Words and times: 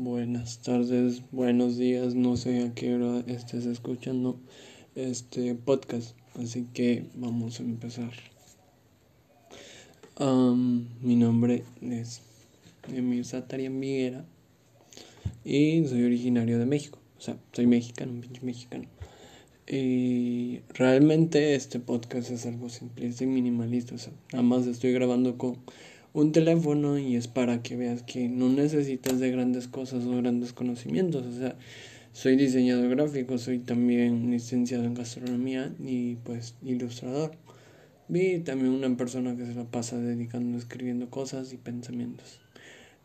buenas 0.00 0.62
tardes, 0.62 1.22
buenos 1.30 1.76
días, 1.76 2.14
no 2.14 2.38
sé 2.38 2.62
a 2.62 2.74
qué 2.74 2.94
hora 2.94 3.22
estés 3.26 3.66
escuchando 3.66 4.40
este 4.94 5.54
podcast, 5.54 6.16
así 6.40 6.66
que 6.72 7.04
vamos 7.16 7.60
a 7.60 7.64
empezar. 7.64 8.10
mi 10.18 11.16
nombre 11.16 11.64
es 11.82 12.22
Emir 12.88 13.26
Satarian 13.26 13.78
Viguera 13.78 14.24
y 15.44 15.86
soy 15.86 16.04
originario 16.04 16.58
de 16.58 16.64
México, 16.64 16.98
o 17.18 17.20
sea, 17.20 17.36
soy 17.52 17.66
mexicano, 17.66 18.12
un 18.12 18.22
pinche 18.22 18.40
mexicano. 18.40 18.88
Y 19.66 20.60
realmente 20.72 21.54
este 21.54 21.78
podcast 21.78 22.30
es 22.30 22.46
algo 22.46 22.70
simplista 22.70 23.24
y 23.24 23.26
minimalista, 23.26 23.96
o 23.96 23.98
sea, 23.98 24.14
nada 24.32 24.44
más 24.44 24.66
estoy 24.66 24.92
grabando 24.92 25.36
con 25.36 25.58
un 26.12 26.32
teléfono 26.32 26.98
y 26.98 27.16
es 27.16 27.28
para 27.28 27.62
que 27.62 27.76
veas 27.76 28.02
que 28.02 28.28
no 28.28 28.48
necesitas 28.48 29.20
de 29.20 29.30
grandes 29.30 29.68
cosas 29.68 30.04
o 30.04 30.16
grandes 30.16 30.52
conocimientos. 30.52 31.26
O 31.26 31.38
sea, 31.38 31.56
soy 32.12 32.36
diseñador 32.36 32.88
gráfico, 32.90 33.38
soy 33.38 33.60
también 33.60 34.30
licenciado 34.30 34.84
en 34.84 34.94
gastronomía 34.94 35.72
y 35.78 36.16
pues 36.16 36.54
ilustrador. 36.64 37.32
Vi 38.08 38.40
también 38.40 38.72
una 38.72 38.96
persona 38.96 39.36
que 39.36 39.46
se 39.46 39.54
la 39.54 39.64
pasa 39.64 39.96
dedicando 39.96 40.58
escribiendo 40.58 41.08
cosas 41.10 41.52
y 41.52 41.56
pensamientos. 41.56 42.40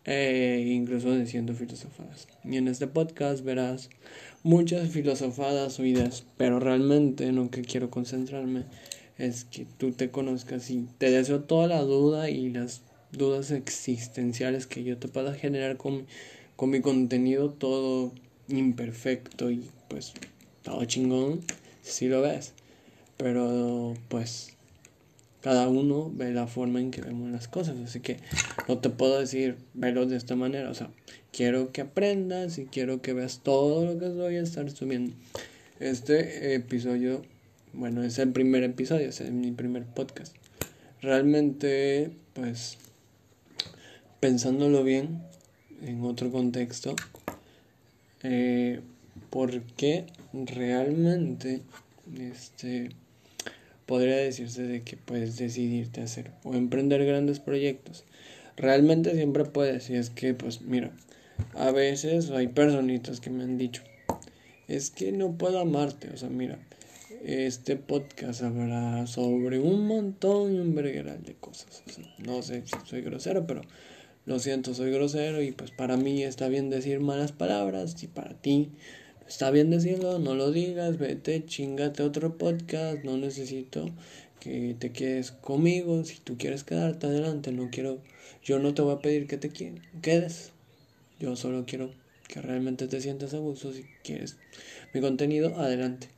E 0.03 0.63
incluso 0.67 1.15
diciendo 1.15 1.53
filosofadas. 1.53 2.27
Y 2.43 2.57
en 2.57 2.67
este 2.67 2.87
podcast 2.87 3.43
verás 3.43 3.89
muchas 4.43 4.89
filosofadas 4.89 5.79
o 5.79 5.85
ideas, 5.85 6.25
pero 6.37 6.59
realmente 6.59 7.25
en 7.27 7.35
lo 7.37 7.49
que 7.49 7.61
quiero 7.61 7.89
concentrarme 7.89 8.65
es 9.17 9.45
que 9.45 9.65
tú 9.77 9.91
te 9.91 10.11
conozcas 10.11 10.69
y 10.69 10.87
te 10.97 11.09
deseo 11.09 11.41
toda 11.41 11.67
la 11.67 11.81
duda 11.81 12.29
y 12.29 12.49
las 12.49 12.81
dudas 13.17 13.51
existenciales 13.51 14.67
que 14.67 14.83
yo 14.83 14.97
te 14.97 15.07
pueda 15.07 15.33
generar 15.33 15.77
con, 15.77 16.05
con 16.55 16.69
mi 16.69 16.81
contenido 16.81 17.51
todo 17.51 18.11
imperfecto 18.47 19.51
y 19.51 19.63
pues 19.87 20.13
todo 20.63 20.85
chingón, 20.85 21.41
si 21.81 22.07
lo 22.07 22.21
ves. 22.21 22.53
Pero 23.17 23.93
pues 24.09 24.55
cada 25.41 25.67
uno 25.69 26.11
ve 26.11 26.31
la 26.31 26.47
forma 26.47 26.81
en 26.81 26.89
que 26.89 27.01
vemos 27.01 27.29
las 27.29 27.47
cosas, 27.47 27.77
así 27.77 27.99
que 27.99 28.17
no 28.67 28.79
te 28.79 28.89
puedo 28.89 29.19
decir 29.19 29.57
verlo 29.75 30.07
de 30.07 30.17
esta 30.17 30.35
manera, 30.35 30.71
o 30.71 30.73
sea, 30.73 30.89
quiero 31.31 31.71
que 31.71 31.81
aprendas 31.81 32.57
y 32.57 32.65
quiero 32.65 33.01
que 33.03 33.13
veas 33.13 33.41
todo 33.43 33.85
lo 33.85 33.99
que 33.99 34.07
voy 34.09 34.37
a 34.37 34.41
estar 34.41 34.69
subiendo. 34.71 35.13
Este 35.79 36.55
episodio, 36.55 37.21
bueno, 37.73 38.03
es 38.03 38.17
el 38.17 38.31
primer 38.31 38.63
episodio, 38.63 39.07
es 39.09 39.21
mi 39.31 39.51
primer 39.51 39.85
podcast. 39.85 40.35
Realmente, 41.01 42.09
pues 42.33 42.79
pensándolo 44.25 44.83
bien, 44.83 45.21
en 45.83 46.03
otro 46.03 46.31
contexto, 46.31 46.95
eh, 48.23 48.79
porque 49.29 50.07
realmente 50.33 51.61
este, 52.19 52.89
podría 53.85 54.15
decirse 54.15 54.63
de 54.63 54.81
que 54.81 54.97
puedes 54.97 55.37
decidirte 55.37 56.01
hacer 56.01 56.31
o 56.43 56.55
emprender 56.55 57.05
grandes 57.05 57.39
proyectos. 57.39 58.03
Realmente 58.57 59.13
siempre 59.13 59.45
puedes, 59.45 59.91
y 59.91 59.95
es 59.95 60.09
que, 60.09 60.33
pues 60.33 60.61
mira, 60.61 60.89
a 61.53 61.69
veces 61.69 62.31
hay 62.31 62.47
personitas 62.47 63.19
que 63.19 63.29
me 63.29 63.43
han 63.43 63.59
dicho, 63.59 63.83
es 64.67 64.89
que 64.89 65.11
no 65.11 65.33
puedo 65.33 65.59
amarte, 65.59 66.09
o 66.09 66.17
sea, 66.17 66.29
mira, 66.29 66.57
este 67.23 67.75
podcast 67.75 68.41
hablará 68.41 69.05
sobre 69.05 69.59
un 69.59 69.85
montón 69.85 70.55
y 70.55 70.59
un 70.59 70.73
vergueral 70.73 71.21
de 71.21 71.35
cosas. 71.35 71.83
no 72.17 72.41
sé 72.41 72.63
si 72.65 72.75
soy 72.87 73.01
grosero, 73.01 73.45
pero 73.45 73.61
lo 74.25 74.39
siento, 74.39 74.73
soy 74.73 74.91
grosero 74.91 75.41
y 75.41 75.51
pues 75.51 75.71
para 75.71 75.97
mí 75.97 76.23
está 76.23 76.47
bien 76.47 76.69
decir 76.69 76.99
malas 76.99 77.31
palabras 77.31 78.01
y 78.03 78.07
para 78.07 78.33
ti 78.33 78.71
está 79.27 79.51
bien 79.51 79.69
decirlo, 79.69 80.19
no 80.19 80.35
lo 80.35 80.51
digas, 80.51 80.97
vete, 80.97 81.45
chingate 81.45 82.03
otro 82.03 82.37
podcast, 82.37 83.03
no 83.03 83.17
necesito 83.17 83.85
que 84.39 84.75
te 84.77 84.91
quedes 84.91 85.31
conmigo, 85.31 86.03
si 86.03 86.19
tú 86.19 86.37
quieres 86.37 86.63
quedarte 86.63 87.07
adelante, 87.07 87.51
no 87.51 87.69
quiero, 87.71 88.01
yo 88.43 88.59
no 88.59 88.73
te 88.73 88.81
voy 88.81 88.95
a 88.95 88.99
pedir 88.99 89.27
que 89.27 89.37
te 89.37 89.51
quedes, 90.01 90.51
yo 91.19 91.35
solo 91.35 91.65
quiero 91.65 91.91
que 92.27 92.41
realmente 92.41 92.87
te 92.87 93.01
sientas 93.01 93.33
a 93.33 93.37
gusto 93.37 93.73
si 93.73 93.85
quieres 94.03 94.37
mi 94.93 95.01
contenido, 95.01 95.55
adelante. 95.59 96.09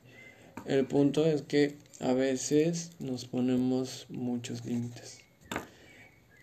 El 0.66 0.86
punto 0.86 1.24
es 1.26 1.42
que 1.42 1.76
a 2.00 2.12
veces 2.12 2.92
nos 2.98 3.24
ponemos 3.24 4.06
muchos 4.08 4.64
límites. 4.64 5.27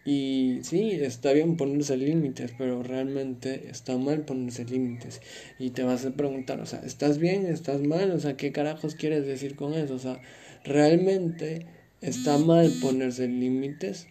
Y 0.07 0.59
sí, 0.61 0.91
está 0.91 1.33
bien 1.33 1.57
ponerse 1.57 1.97
límites, 1.97 2.53
pero 2.55 2.83
realmente 2.83 3.69
está 3.71 3.97
mal 3.97 4.21
ponerse 4.21 4.63
límites. 4.63 5.19
Y 5.57 5.71
te 5.71 5.81
vas 5.81 6.05
a 6.05 6.11
preguntar, 6.11 6.61
o 6.61 6.67
sea, 6.67 6.79
¿estás 6.81 7.17
bien? 7.17 7.47
¿Estás 7.47 7.81
mal? 7.81 8.11
O 8.11 8.19
sea, 8.19 8.37
¿qué 8.37 8.51
carajos 8.51 8.93
quieres 8.93 9.25
decir 9.25 9.55
con 9.55 9.73
eso? 9.73 9.95
O 9.95 9.99
sea, 9.99 10.21
¿realmente 10.63 11.65
está 12.01 12.37
mal 12.37 12.71
ponerse 12.83 13.27
límites? 13.27 14.07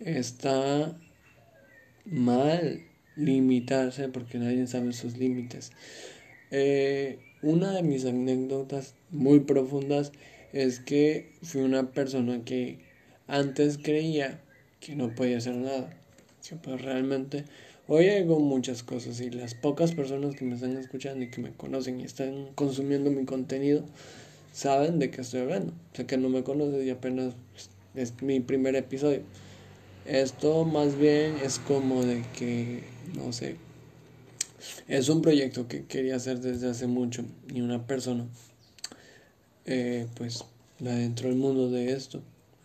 Está 0.00 0.98
mal 2.04 2.82
limitarse 3.16 4.08
porque 4.08 4.38
nadie 4.38 4.66
sabe 4.66 4.92
sus 4.92 5.16
límites. 5.16 5.72
Eh, 6.50 7.18
una 7.40 7.72
de 7.72 7.82
mis 7.82 8.04
anécdotas 8.04 8.94
muy 9.10 9.40
profundas 9.40 10.12
es 10.52 10.78
que 10.78 11.32
fui 11.42 11.62
una 11.62 11.90
persona 11.92 12.44
que 12.44 12.80
antes 13.26 13.78
creía 13.78 14.42
que 14.80 14.94
no 14.94 15.14
podía 15.14 15.38
hacer 15.38 15.56
nada. 15.56 15.90
pues 16.62 16.82
realmente 16.82 17.44
hoy 17.86 18.08
hago 18.08 18.38
muchas 18.38 18.82
cosas 18.82 19.20
y 19.20 19.30
las 19.30 19.54
pocas 19.54 19.92
personas 19.92 20.34
que 20.36 20.44
me 20.44 20.54
están 20.54 20.76
escuchando 20.76 21.24
y 21.24 21.30
que 21.30 21.40
me 21.40 21.52
conocen 21.52 22.00
y 22.00 22.04
están 22.04 22.48
consumiendo 22.54 23.10
mi 23.10 23.24
contenido 23.24 23.84
saben 24.52 24.98
de 24.98 25.10
qué 25.10 25.20
estoy 25.20 25.40
hablando. 25.40 25.72
Sé 25.92 26.06
que 26.06 26.16
no 26.16 26.28
me 26.28 26.42
conoces 26.42 26.84
y 26.84 26.90
apenas 26.90 27.34
es 27.94 28.22
mi 28.22 28.40
primer 28.40 28.76
episodio. 28.76 29.22
Esto 30.04 30.64
más 30.64 30.96
bien 30.96 31.36
es 31.44 31.58
como 31.58 32.04
de 32.04 32.24
que, 32.36 32.82
no 33.14 33.32
sé, 33.32 33.56
es 34.88 35.08
un 35.08 35.22
proyecto 35.22 35.68
que 35.68 35.84
quería 35.84 36.16
hacer 36.16 36.40
desde 36.40 36.70
hace 36.70 36.86
mucho 36.86 37.24
y 37.52 37.60
una 37.60 37.86
persona, 37.86 38.26
eh, 39.66 40.06
pues, 40.16 40.44
la 40.80 40.92
dentro 40.94 41.28
del 41.28 41.36
mundo 41.36 41.70
de 41.70 41.92
esto 41.92 42.22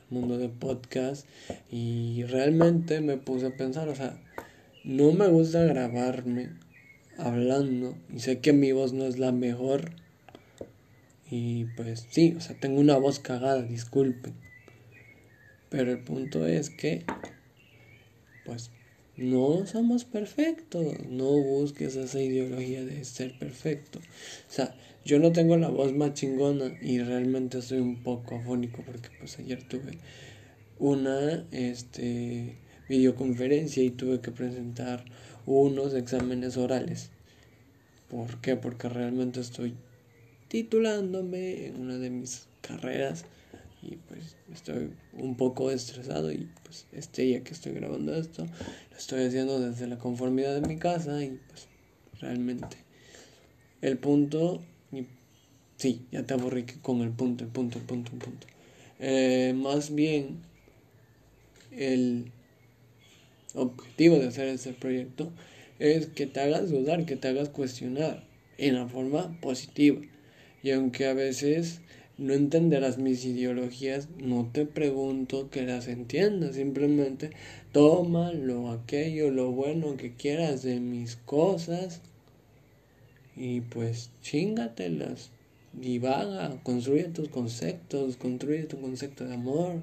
mundo 0.10 0.38
de 0.38 0.50
podcast 0.50 1.28
y 1.72 2.24
realmente 2.24 3.02
me 3.02 3.18
puse 3.18 3.48
a 3.48 3.58
pensar, 3.58 3.90
o 3.90 3.96
sea, 3.96 4.20
no 4.84 5.12
me 5.12 5.28
gusta 5.28 5.64
grabarme 5.64 6.50
hablando 7.18 7.96
y 8.14 8.20
sé 8.20 8.40
que 8.40 8.54
mi 8.54 8.72
voz 8.72 8.94
no 8.94 9.06
es 9.06 9.20
la 9.20 9.32
mejor 9.32 9.92
y 11.30 11.66
pues 11.66 12.08
sí, 12.10 12.36
o 12.38 12.42
sea, 12.42 12.56
tengo 12.60 12.80
una 12.80 12.98
voz 12.98 13.20
cagada, 13.20 13.64
disculpen. 13.64 14.34
Pero 15.70 15.92
el 15.92 16.00
punto 16.00 16.46
es 16.46 16.70
que 16.70 17.06
pues 18.46 18.70
no 19.18 19.66
somos 19.68 20.06
perfectos, 20.06 20.86
no 21.08 21.32
busques 21.32 21.96
esa 21.96 22.22
ideología 22.22 22.84
de 22.84 23.06
ser 23.06 23.38
perfecto. 23.38 24.00
O 24.00 24.52
sea, 24.52 24.76
yo 25.06 25.20
no 25.20 25.32
tengo 25.32 25.58
la 25.58 25.70
voz 25.70 25.94
más 25.94 26.14
chingona 26.14 26.74
y 26.82 27.00
realmente 27.00 27.62
soy 27.62 27.80
un 27.80 28.02
poco 28.02 28.36
afónico 28.36 28.82
porque 28.86 29.10
pues 29.20 29.38
ayer 29.40 29.62
tuve 29.64 29.98
una 30.80 31.46
este 31.52 32.58
videoconferencia 32.90 33.84
y 33.84 33.92
tuve 33.92 34.20
que 34.22 34.32
presentar 34.32 35.06
unos 35.46 35.94
exámenes 35.94 36.58
orales. 36.58 37.10
¿Por 38.10 38.42
qué? 38.42 38.56
Porque 38.56 38.90
realmente 38.90 39.40
estoy 39.40 39.76
titulándome 40.48 41.68
en 41.68 41.82
una 41.82 41.98
de 41.98 42.10
mis 42.10 42.48
carreras 42.62 43.26
y 43.84 43.98
pues 44.08 44.38
estoy 44.54 44.92
un 45.14 45.36
poco 45.36 45.70
estresado 45.70 46.32
y 46.32 46.50
pues 46.64 46.88
este 46.94 47.24
día 47.24 47.44
que 47.44 47.54
estoy 47.54 47.74
grabando 47.74 48.16
esto 48.16 48.46
lo 48.46 48.98
estoy 48.98 49.26
haciendo 49.26 49.60
desde 49.60 49.88
la 49.88 49.98
conformidad 49.98 50.60
de 50.60 50.68
mi 50.68 50.78
casa 50.78 51.24
y 51.24 51.40
pues 51.48 51.68
realmente 52.22 52.78
el 53.82 53.98
punto 53.98 54.64
y, 54.92 55.08
sí 55.76 56.06
ya 56.12 56.24
te 56.24 56.34
aburrí 56.34 56.64
con 56.82 57.02
el 57.02 57.12
punto 57.12 57.44
el 57.44 57.50
punto 57.50 57.78
el 57.78 57.84
punto 57.84 58.12
el 58.14 58.20
punto. 58.20 58.48
Eh, 59.00 59.54
más 59.56 59.94
bien 59.94 60.38
el 61.72 62.32
objetivo 63.54 64.18
de 64.18 64.28
hacer 64.28 64.48
este 64.48 64.72
proyecto 64.72 65.32
es 65.80 66.08
que 66.08 66.28
te 66.28 66.40
hagas 66.40 66.70
dudar 66.70 67.06
que 67.06 67.18
te 67.18 67.28
hagas 67.28 67.50
cuestionar 67.50 68.24
en 68.58 68.76
la 68.76 68.88
forma 68.88 69.38
positiva. 69.42 70.00
Y 70.62 70.72
aunque 70.72 71.08
a 71.08 71.14
veces 71.14 71.82
no 72.18 72.34
entenderás 72.34 72.98
mis 72.98 73.26
ideologías, 73.26 74.08
no 74.18 74.50
te 74.52 74.66
pregunto 74.66 75.50
que 75.50 75.64
las 75.64 75.88
entiendas, 75.88 76.56
simplemente 76.56 77.32
toma 77.72 78.32
lo 78.34 78.70
aquello, 78.70 79.32
lo 79.32 79.52
bueno 79.52 79.98
que 79.98 80.14
quieras 80.14 80.64
de 80.64 80.80
mis 80.80 81.16
cosas 81.16 82.02
y 83.36 83.62
pues 83.62 84.12
chingatelas, 84.22 85.32
divaga, 85.74 86.60
construye 86.64 87.06
tus 87.06 87.30
conceptos, 87.30 88.18
construye 88.18 88.64
tu 88.64 88.80
concepto 88.80 89.26
de 89.26 89.34
amor, 89.34 89.82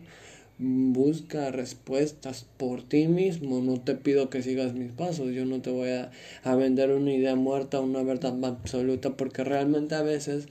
busca 0.58 1.50
respuestas 1.50 2.46
por 2.58 2.82
ti 2.82 3.08
mismo, 3.08 3.60
no 3.60 3.80
te 3.80 3.94
pido 3.94 4.28
que 4.28 4.42
sigas 4.42 4.74
mis 4.74 4.92
pasos, 4.92 5.32
yo 5.32 5.46
no 5.46 5.62
te 5.62 5.70
voy 5.70 5.88
a, 5.88 6.10
a 6.44 6.54
vender 6.54 6.90
una 6.90 7.12
idea 7.12 7.34
muerta, 7.34 7.80
una 7.80 8.02
verdad 8.02 8.44
absoluta, 8.44 9.16
porque 9.16 9.42
realmente 9.42 9.94
a 9.94 10.02
veces, 10.02 10.48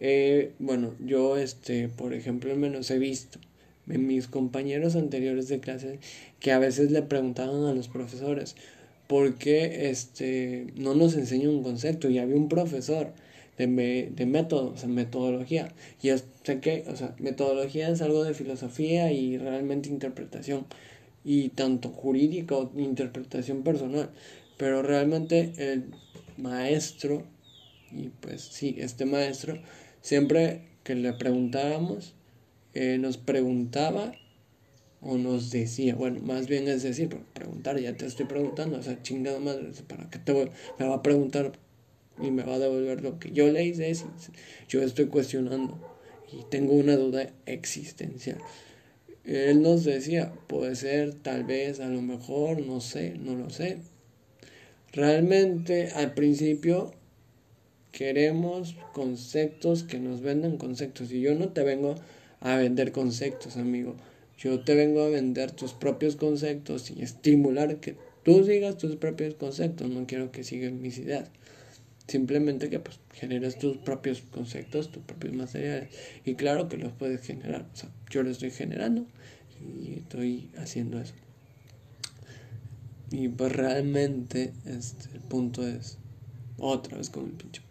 eh, 0.00 0.52
bueno, 0.58 0.94
yo, 1.00 1.36
este, 1.36 1.88
por 1.88 2.12
ejemplo, 2.12 2.54
menos 2.56 2.90
he 2.90 2.98
visto 2.98 3.38
en 3.88 4.06
mis 4.06 4.26
compañeros 4.26 4.96
anteriores 4.96 5.48
de 5.48 5.60
clase 5.60 5.98
que 6.40 6.52
a 6.52 6.58
veces 6.58 6.90
le 6.90 7.02
preguntaban 7.02 7.64
a 7.64 7.74
los 7.74 7.88
profesores, 7.88 8.56
¿por 9.06 9.36
qué 9.36 9.90
este, 9.90 10.66
no 10.76 10.94
nos 10.94 11.14
enseña 11.14 11.48
un 11.48 11.62
concepto? 11.62 12.10
Y 12.10 12.18
había 12.18 12.36
un 12.36 12.48
profesor 12.48 13.12
de, 13.58 14.10
de 14.14 14.26
método, 14.26 14.72
o 14.72 14.76
sea, 14.76 14.88
metodología. 14.88 15.72
Y 16.02 16.10
es, 16.10 16.24
sé 16.42 16.60
que, 16.60 16.84
o 16.88 16.96
sea, 16.96 17.14
metodología 17.18 17.88
es 17.88 18.02
algo 18.02 18.24
de 18.24 18.34
filosofía 18.34 19.12
y 19.12 19.38
realmente 19.38 19.88
interpretación. 19.88 20.66
Y 21.24 21.50
tanto 21.50 21.90
jurídico, 21.90 22.70
interpretación 22.76 23.62
personal. 23.62 24.10
Pero 24.56 24.82
realmente 24.82 25.52
el 25.56 25.84
maestro, 26.36 27.24
y 27.92 28.08
pues 28.20 28.42
sí, 28.42 28.76
este 28.78 29.06
maestro, 29.06 29.58
siempre 30.06 30.60
que 30.84 30.94
le 30.94 31.12
preguntáramos, 31.14 32.14
eh, 32.74 32.96
nos 32.96 33.16
preguntaba 33.16 34.12
o 35.00 35.18
nos 35.18 35.50
decía, 35.50 35.96
bueno, 35.96 36.20
más 36.20 36.46
bien 36.46 36.68
es 36.68 36.84
decir, 36.84 37.08
preguntar, 37.34 37.80
ya 37.80 37.96
te 37.96 38.06
estoy 38.06 38.26
preguntando, 38.26 38.78
o 38.78 38.82
sea, 38.84 39.02
chingada 39.02 39.40
madre, 39.40 39.72
¿para 39.88 40.08
qué 40.08 40.20
te 40.20 40.32
voy, 40.32 40.48
me 40.78 40.86
va 40.86 40.94
a 40.94 41.02
preguntar 41.02 41.50
y 42.22 42.30
me 42.30 42.44
va 42.44 42.54
a 42.54 42.58
devolver 42.60 43.02
lo 43.02 43.18
que 43.18 43.32
yo 43.32 43.50
le 43.50 43.64
hice. 43.64 43.92
Yo 44.68 44.80
estoy 44.80 45.06
cuestionando 45.06 45.76
y 46.32 46.44
tengo 46.50 46.74
una 46.74 46.94
duda 46.94 47.28
existencial. 47.44 48.38
Él 49.24 49.60
nos 49.60 49.82
decía, 49.82 50.32
puede 50.46 50.76
ser, 50.76 51.14
tal 51.14 51.42
vez, 51.42 51.80
a 51.80 51.88
lo 51.88 52.00
mejor, 52.00 52.64
no 52.64 52.80
sé, 52.80 53.14
no 53.18 53.34
lo 53.34 53.50
sé. 53.50 53.78
Realmente 54.92 55.88
al 55.88 56.14
principio 56.14 56.94
queremos 57.96 58.76
conceptos 58.92 59.82
que 59.82 59.98
nos 59.98 60.20
vendan 60.20 60.58
conceptos 60.58 61.10
y 61.12 61.22
yo 61.22 61.34
no 61.34 61.48
te 61.48 61.62
vengo 61.62 61.94
a 62.40 62.56
vender 62.56 62.92
conceptos, 62.92 63.56
amigo. 63.56 63.96
Yo 64.36 64.62
te 64.62 64.74
vengo 64.74 65.02
a 65.02 65.08
vender 65.08 65.50
tus 65.52 65.72
propios 65.72 66.14
conceptos 66.16 66.90
y 66.90 67.00
estimular 67.00 67.80
que 67.80 67.96
tú 68.22 68.44
sigas 68.44 68.76
tus 68.76 68.96
propios 68.96 69.34
conceptos. 69.36 69.88
No 69.88 70.06
quiero 70.06 70.30
que 70.30 70.44
sigas 70.44 70.72
mis 70.72 70.98
ideas. 70.98 71.30
Simplemente 72.06 72.68
que 72.68 72.80
pues 72.80 73.00
generes 73.14 73.58
tus 73.58 73.78
propios 73.78 74.20
conceptos, 74.30 74.92
tus 74.92 75.02
propios 75.02 75.32
materiales. 75.32 75.88
Y 76.26 76.34
claro 76.34 76.68
que 76.68 76.76
los 76.76 76.92
puedes 76.92 77.22
generar. 77.22 77.64
Yo 78.10 78.22
lo 78.22 78.28
estoy 78.28 78.50
generando 78.50 79.06
y 79.58 79.94
estoy 79.94 80.50
haciendo 80.58 81.00
eso. 81.00 81.14
Y 83.10 83.28
pues 83.28 83.52
realmente 83.52 84.52
este, 84.66 85.14
el 85.14 85.22
punto 85.22 85.66
es 85.66 85.96
otra 86.58 86.98
vez 86.98 87.08
con 87.08 87.24
el 87.24 87.32
pinche. 87.32 87.65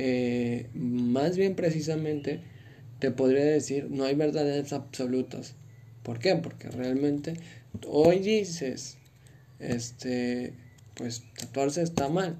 Eh, 0.00 0.68
más 0.74 1.36
bien 1.36 1.56
precisamente 1.56 2.40
te 3.00 3.10
podría 3.10 3.44
decir, 3.44 3.88
no 3.90 4.04
hay 4.04 4.14
verdades 4.14 4.72
absolutas. 4.72 5.54
¿Por 6.02 6.18
qué? 6.20 6.36
Porque 6.36 6.68
realmente 6.70 7.34
hoy 7.86 8.20
dices, 8.20 8.96
este, 9.58 10.54
pues 10.94 11.24
tatuarse 11.36 11.82
está 11.82 12.08
mal 12.08 12.38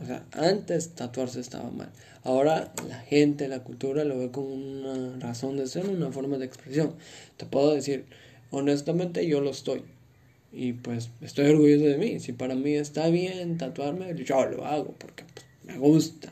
o 0.00 0.06
sea, 0.06 0.26
antes 0.32 0.90
tatuarse 0.94 1.40
estaba 1.40 1.70
mal. 1.70 1.90
Ahora 2.24 2.72
la 2.88 2.98
gente, 3.00 3.48
la 3.48 3.62
cultura 3.62 4.04
lo 4.04 4.18
ve 4.18 4.30
como 4.30 4.48
una 4.48 5.18
razón 5.18 5.56
de 5.56 5.66
ser, 5.66 5.88
una 5.88 6.10
forma 6.10 6.36
de 6.36 6.46
expresión. 6.46 6.94
Te 7.36 7.46
puedo 7.46 7.74
decir, 7.74 8.04
honestamente 8.50 9.26
yo 9.26 9.40
lo 9.40 9.50
estoy. 9.50 9.82
Y 10.52 10.72
pues 10.74 11.10
estoy 11.20 11.46
orgulloso 11.46 11.84
de 11.84 11.98
mí. 11.98 12.20
Si 12.20 12.32
para 12.32 12.54
mí 12.54 12.74
está 12.74 13.08
bien 13.08 13.56
tatuarme, 13.56 14.14
yo 14.14 14.46
lo 14.46 14.66
hago 14.66 14.94
porque 14.98 15.24
pues, 15.32 15.46
me 15.64 15.78
gusta. 15.78 16.30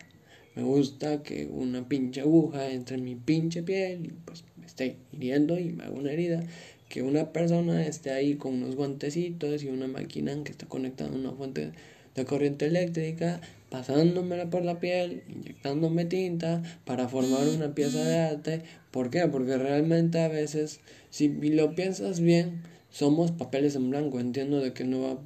Me 0.55 0.63
gusta 0.63 1.23
que 1.23 1.47
una 1.47 1.89
pinche 1.89 2.21
aguja 2.21 2.71
entre 2.71 2.99
mi 2.99 3.15
pinche 3.15 3.63
piel 3.63 4.05
y 4.07 4.13
pues 4.25 4.45
me 4.57 4.67
esté 4.67 4.97
hiriendo 5.13 5.59
y 5.59 5.73
me 5.73 5.85
haga 5.85 5.93
una 5.93 6.13
herida. 6.13 6.43
Que 6.91 7.03
una 7.03 7.33
persona 7.33 7.87
esté 7.87 8.11
ahí 8.11 8.35
con 8.35 8.55
unos 8.55 8.77
guantecitos 8.77 9.63
y 9.63 9.69
una 9.69 9.87
máquina 9.87 10.37
que 10.45 10.51
está 10.53 10.67
conectada 10.67 11.11
a 11.11 11.15
una 11.15 11.33
fuente 11.33 11.73
de 12.15 12.25
corriente 12.27 12.67
eléctrica, 12.67 13.41
pasándomela 13.71 14.51
por 14.51 14.63
la 14.63 14.79
piel, 14.79 15.23
inyectándome 15.29 16.05
tinta 16.05 16.63
para 16.85 17.09
formar 17.09 17.49
una 17.49 17.75
pieza 17.75 18.05
de 18.05 18.19
arte. 18.19 18.63
¿Por 18.91 19.09
qué? 19.09 19.27
Porque 19.29 19.57
realmente 19.57 20.21
a 20.21 20.29
veces, 20.29 20.81
si 21.09 21.29
lo 21.29 21.75
piensas 21.75 22.21
bien, 22.21 22.61
somos 22.91 23.31
papeles 23.31 23.75
en 23.75 23.89
blanco. 23.89 24.21
Entiendo 24.21 24.61
de 24.61 24.75
que 24.75 24.85
no 24.85 25.01
va 25.01 25.13
a 25.13 25.19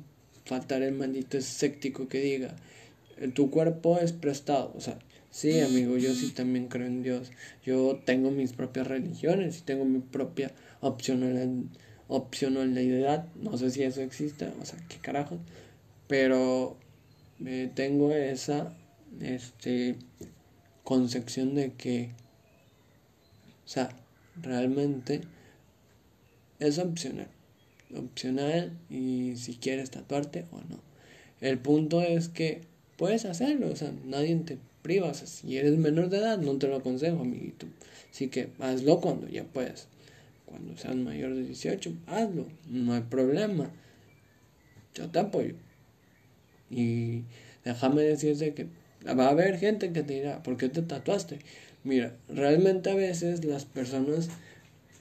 faltar 0.44 0.82
el 0.82 0.94
maldito 0.94 1.36
escéptico 1.36 2.06
que 2.06 2.20
diga, 2.20 2.54
tu 3.34 3.50
cuerpo 3.50 3.98
es 3.98 4.12
prestado. 4.12 4.72
O 4.76 4.80
sea, 4.80 4.98
sí, 5.36 5.60
amigo, 5.60 5.96
yo 5.96 6.14
sí 6.14 6.30
también 6.30 6.68
creo 6.68 6.86
en 6.86 7.02
Dios. 7.02 7.30
Yo 7.64 8.00
tengo 8.04 8.30
mis 8.30 8.52
propias 8.52 8.86
religiones 8.86 9.58
y 9.58 9.62
tengo 9.62 9.84
mi 9.84 10.00
propia 10.00 10.52
opcionalidad. 10.80 11.48
opcionalidad. 12.08 13.26
No 13.34 13.56
sé 13.58 13.70
si 13.70 13.82
eso 13.82 14.00
existe, 14.00 14.46
o 14.60 14.64
sea, 14.64 14.78
qué 14.88 14.98
carajo 14.98 15.38
pero 16.06 16.76
eh, 17.44 17.70
tengo 17.74 18.12
esa 18.12 18.72
este, 19.20 19.96
concepción 20.84 21.54
de 21.54 21.72
que, 21.72 22.10
o 23.64 23.68
sea, 23.68 23.88
realmente 24.40 25.22
es 26.58 26.78
opcional. 26.78 27.28
Opcional 27.94 28.76
y 28.90 29.36
si 29.36 29.54
quieres 29.54 29.90
tatuarte 29.90 30.46
o 30.50 30.60
no. 30.68 30.80
El 31.40 31.58
punto 31.58 32.02
es 32.02 32.28
que 32.28 32.62
puedes 32.96 33.24
hacerlo, 33.24 33.70
o 33.70 33.76
sea, 33.76 33.92
nadie 34.04 34.34
te 34.36 34.58
priva. 34.86 35.08
O 35.08 35.14
sea, 35.14 35.26
si 35.26 35.56
eres 35.56 35.76
menor 35.76 36.08
de 36.08 36.18
edad, 36.18 36.38
no 36.38 36.56
te 36.58 36.68
lo 36.68 36.76
aconsejo, 36.76 37.20
amiguito. 37.20 37.66
Así 38.10 38.28
que 38.28 38.50
hazlo 38.60 39.00
cuando 39.00 39.28
ya 39.28 39.44
puedas. 39.44 39.88
Cuando 40.46 40.76
seas 40.76 40.94
mayor 40.94 41.34
de 41.34 41.42
18, 41.42 41.92
hazlo, 42.06 42.46
no 42.70 42.94
hay 42.94 43.02
problema. 43.02 43.70
Yo 44.94 45.08
te 45.08 45.18
apoyo. 45.18 45.54
Y 46.70 47.24
déjame 47.64 48.02
decirte 48.02 48.54
que 48.54 48.68
va 49.06 49.26
a 49.26 49.30
haber 49.30 49.58
gente 49.58 49.92
que 49.92 50.02
te 50.02 50.14
dirá, 50.14 50.42
¿por 50.42 50.56
qué 50.56 50.68
te 50.68 50.82
tatuaste? 50.82 51.40
Mira, 51.82 52.14
realmente 52.28 52.90
a 52.90 52.94
veces 52.94 53.44
las 53.44 53.64
personas 53.64 54.28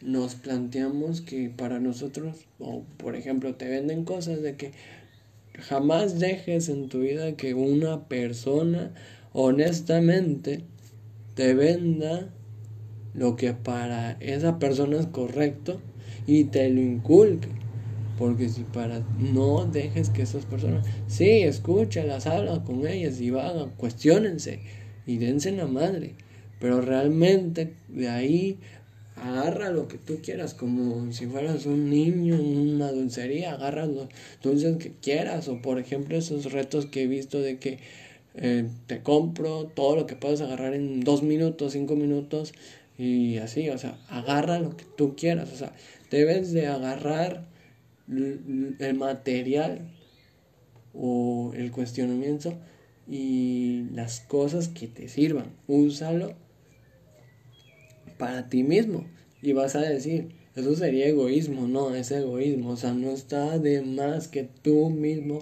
nos 0.02 0.36
planteamos 0.36 1.22
que 1.22 1.50
para 1.50 1.80
nosotros, 1.80 2.46
o 2.60 2.84
por 2.98 3.16
ejemplo, 3.16 3.56
te 3.56 3.68
venden 3.68 4.04
cosas 4.04 4.42
de 4.42 4.56
que 4.56 4.72
jamás 5.60 6.20
dejes 6.20 6.70
en 6.70 6.90
tu 6.90 7.02
vida 7.02 7.36
que 7.36 7.54
una 7.54 8.08
persona 8.08 8.92
honestamente 9.38 10.64
te 11.34 11.54
venda 11.54 12.30
lo 13.14 13.36
que 13.36 13.54
para 13.54 14.14
esa 14.22 14.60
persona 14.60 14.98
es 14.98 15.08
correcto 15.08 15.82
y 16.26 16.46
te 16.46 16.70
lo 16.70 16.80
inculque. 16.82 17.50
Porque 18.18 18.48
si 18.48 18.64
para 18.64 19.04
no 19.20 19.66
dejes 19.66 20.10
que 20.10 20.22
esas 20.22 20.46
personas, 20.46 20.88
sí, 21.08 21.42
escúchalas, 21.42 22.28
habla 22.28 22.64
con 22.64 22.88
ellas 22.88 23.20
y 23.20 23.30
vagan, 23.30 23.72
cuestionense 23.76 24.62
y 25.06 25.18
dense 25.18 25.52
la 25.52 25.68
madre. 25.68 26.16
Pero 26.62 26.80
realmente 26.80 27.74
de 27.90 28.08
ahí 28.08 28.60
agarra 29.18 29.70
lo 29.70 29.90
que 29.90 29.98
tú 29.98 30.20
quieras, 30.24 30.54
como 30.54 31.12
si 31.12 31.28
fueras 31.28 31.66
un 31.66 31.90
niño 31.90 32.36
en 32.36 32.58
una 32.76 32.94
dulcería, 32.94 33.54
agarra 33.54 33.86
los 33.86 34.08
dulces 34.42 34.78
que 34.78 34.94
quieras. 34.94 35.50
O 35.50 35.62
por 35.62 35.78
ejemplo 35.78 36.16
esos 36.16 36.54
retos 36.54 36.86
que 36.86 37.04
he 37.04 37.08
visto 37.08 37.42
de 37.42 37.60
que 37.60 37.80
eh, 38.38 38.68
te 38.88 39.02
compro 39.02 39.66
todo 39.68 39.96
lo 39.96 40.06
que 40.06 40.16
puedes 40.16 40.42
agarrar 40.42 40.74
en 40.74 41.02
dos 41.02 41.24
minutos, 41.24 41.74
cinco 41.74 41.96
minutos 41.96 42.54
y 42.98 43.38
así, 43.38 43.70
o 43.70 43.78
sea, 43.78 43.98
agarra 44.10 44.60
lo 44.60 44.76
que 44.78 44.86
tú 44.98 45.16
quieras, 45.16 45.52
o 45.52 45.58
sea, 45.58 45.74
debes 46.10 46.52
de 46.54 46.68
agarrar 46.68 47.46
el 48.08 48.96
material 48.96 49.92
o 50.94 51.52
el 51.56 51.72
cuestionamiento 51.72 52.54
y 53.08 53.86
las 53.92 54.22
cosas 54.22 54.68
que 54.68 54.88
te 54.88 55.08
sirvan. 55.08 55.52
Úsalo 55.68 56.36
para 58.18 58.50
ti 58.50 58.64
mismo. 58.64 59.06
Y 59.42 59.54
vas 59.54 59.76
a 59.76 59.82
decir, 59.82 60.30
eso 60.56 60.76
sería 60.76 61.08
egoísmo. 61.08 61.68
No, 61.68 61.94
es 61.94 62.12
egoísmo. 62.12 62.72
O 62.72 62.78
sea, 62.78 62.94
no 62.94 63.12
está 63.12 63.60
de 63.60 63.82
más 63.82 64.28
que 64.28 64.44
tú 64.44 64.90
mismo 64.90 65.40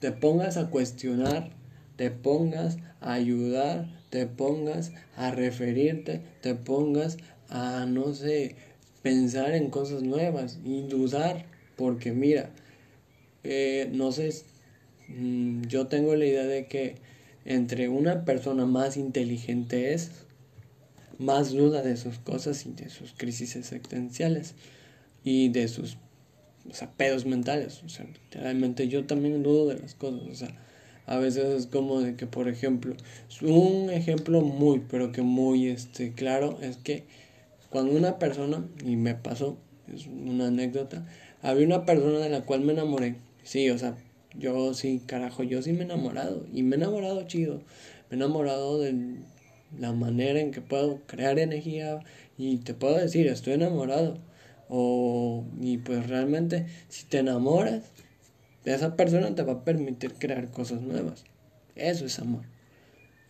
te 0.00 0.12
pongas 0.12 0.56
a 0.56 0.68
cuestionar, 0.68 1.50
te 1.96 2.10
pongas 2.10 2.78
a 3.00 3.14
ayudar, 3.14 3.88
te 4.10 4.26
pongas 4.26 4.92
a 5.16 5.30
referirte, 5.30 6.20
te 6.40 6.54
pongas 6.54 7.18
a, 7.48 7.86
no 7.86 8.14
sé, 8.14 8.56
pensar 9.02 9.54
en 9.54 9.70
cosas 9.70 10.02
nuevas 10.02 10.58
y 10.64 10.82
dudar 10.82 11.46
porque 11.76 12.12
mira, 12.12 12.50
eh, 13.42 13.88
no 13.92 14.12
sé, 14.12 14.30
mm, 15.08 15.62
yo 15.62 15.86
tengo 15.86 16.14
la 16.16 16.26
idea 16.26 16.44
de 16.44 16.66
que 16.66 16.96
entre 17.44 17.88
una 17.88 18.24
persona 18.24 18.64
más 18.64 18.96
inteligente 18.96 19.92
es, 19.92 20.10
más 21.18 21.52
duda 21.52 21.82
de 21.82 21.96
sus 21.96 22.18
cosas 22.18 22.66
y 22.66 22.72
de 22.72 22.88
sus 22.88 23.12
crisis 23.12 23.54
existenciales 23.56 24.54
y 25.22 25.48
de 25.50 25.68
sus 25.68 25.96
o 26.68 26.74
sea, 26.74 26.90
pedos 26.92 27.26
mentales. 27.26 27.82
O 27.84 27.88
sea, 27.88 28.06
literalmente 28.06 28.88
yo 28.88 29.04
también 29.04 29.42
dudo 29.42 29.68
de 29.68 29.78
las 29.78 29.94
cosas. 29.94 30.22
O 30.22 30.34
sea, 30.34 30.54
a 31.06 31.18
veces 31.18 31.44
es 31.46 31.66
como 31.66 32.00
de 32.00 32.16
que, 32.16 32.26
por 32.26 32.48
ejemplo, 32.48 32.94
un 33.42 33.90
ejemplo 33.90 34.40
muy, 34.40 34.82
pero 34.90 35.12
que 35.12 35.22
muy 35.22 35.68
este, 35.68 36.12
claro 36.12 36.58
es 36.62 36.76
que 36.78 37.04
cuando 37.70 37.92
una 37.92 38.18
persona, 38.18 38.64
y 38.84 38.96
me 38.96 39.14
pasó, 39.14 39.58
es 39.92 40.06
una 40.06 40.46
anécdota, 40.46 41.04
había 41.42 41.66
una 41.66 41.84
persona 41.84 42.20
de 42.20 42.30
la 42.30 42.42
cual 42.42 42.60
me 42.60 42.72
enamoré. 42.72 43.16
Sí, 43.42 43.68
o 43.70 43.76
sea, 43.78 43.96
yo 44.38 44.74
sí, 44.74 45.02
carajo, 45.06 45.42
yo 45.42 45.60
sí 45.60 45.72
me 45.72 45.80
he 45.80 45.82
enamorado. 45.82 46.46
Y 46.52 46.62
me 46.62 46.76
he 46.76 46.78
enamorado 46.78 47.26
chido. 47.26 47.62
Me 48.08 48.12
he 48.12 48.14
enamorado 48.14 48.78
de 48.80 49.16
la 49.78 49.92
manera 49.92 50.40
en 50.40 50.52
que 50.52 50.60
puedo 50.60 51.00
crear 51.06 51.38
energía. 51.38 52.00
Y 52.38 52.58
te 52.58 52.74
puedo 52.74 52.96
decir, 52.96 53.26
estoy 53.26 53.54
enamorado. 53.54 54.18
O, 54.68 55.44
y 55.60 55.78
pues 55.78 56.08
realmente, 56.08 56.66
si 56.88 57.06
te 57.06 57.18
enamoras, 57.18 57.82
esa 58.64 58.96
persona 58.96 59.34
te 59.34 59.42
va 59.42 59.54
a 59.54 59.64
permitir 59.64 60.14
crear 60.14 60.50
cosas 60.50 60.80
nuevas. 60.80 61.24
Eso 61.76 62.06
es 62.06 62.18
amor. 62.18 62.42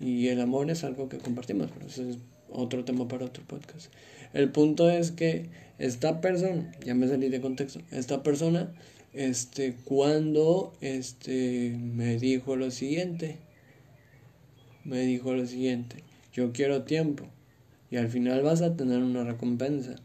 Y 0.01 0.29
el 0.29 0.41
amor 0.41 0.71
es 0.71 0.85
algo 0.85 1.09
que 1.09 1.19
compartimos, 1.19 1.71
pero 1.73 1.87
eso 1.87 2.09
es 2.09 2.19
otro 2.51 2.85
tema 2.85 3.09
para 3.09 3.27
otro 3.27 3.45
podcast. 3.47 3.93
El 4.33 4.51
punto 4.51 4.91
es 4.91 5.11
que 5.11 5.49
esta 5.79 6.21
persona, 6.21 6.73
ya 6.85 6.95
me 6.95 7.09
salí 7.09 7.29
de 7.29 7.41
contexto, 7.41 7.81
esta 7.91 8.23
persona, 8.23 8.73
este, 9.13 9.77
cuando, 9.85 10.73
este, 10.81 11.77
me 11.79 12.17
dijo 12.19 12.57
lo 12.57 12.71
siguiente, 12.71 13.39
me 14.85 15.01
dijo 15.01 15.35
lo 15.35 15.47
siguiente, 15.47 16.03
yo 16.33 16.53
quiero 16.53 16.83
tiempo 16.83 17.25
y 17.91 17.97
al 17.97 18.09
final 18.09 18.43
vas 18.43 18.61
a 18.61 18.77
tener 18.77 18.99
una 18.99 19.25
recompensa 19.25 19.97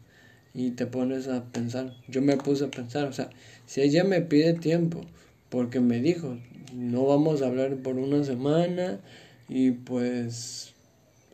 y 0.54 0.70
te 0.70 0.86
pones 0.86 1.28
a 1.28 1.44
pensar, 1.44 1.94
yo 2.08 2.22
me 2.22 2.36
puse 2.36 2.64
a 2.64 2.70
pensar, 2.70 3.08
o 3.08 3.12
sea, 3.12 3.30
si 3.66 3.82
ella 3.82 4.04
me 4.04 4.20
pide 4.20 4.54
tiempo, 4.54 5.02
porque 5.50 5.80
me 5.80 6.00
dijo, 6.00 6.38
no 6.74 7.04
vamos 7.04 7.42
a 7.42 7.46
hablar 7.46 7.76
por 7.78 7.96
una 7.98 8.24
semana 8.24 9.00
y 9.48 9.72
pues, 9.72 10.72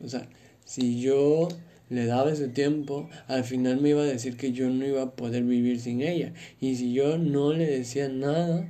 o 0.03 0.09
sea, 0.09 0.27
si 0.65 0.99
yo 0.99 1.47
le 1.89 2.05
daba 2.05 2.31
ese 2.31 2.49
tiempo, 2.49 3.09
al 3.27 3.43
final 3.43 3.79
me 3.79 3.89
iba 3.89 4.01
a 4.01 4.05
decir 4.05 4.35
que 4.35 4.51
yo 4.51 4.69
no 4.69 4.85
iba 4.85 5.03
a 5.03 5.11
poder 5.11 5.43
vivir 5.43 5.79
sin 5.79 6.01
ella. 6.01 6.33
Y 6.59 6.75
si 6.75 6.93
yo 6.93 7.17
no 7.17 7.53
le 7.53 7.65
decía 7.65 8.09
nada, 8.09 8.67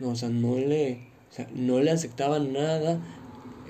o 0.00 0.14
sea, 0.14 0.28
no 0.28 0.56
le, 0.58 1.08
o 1.30 1.34
sea, 1.34 1.48
no 1.54 1.80
le 1.80 1.90
aceptaba 1.90 2.38
nada, 2.38 3.00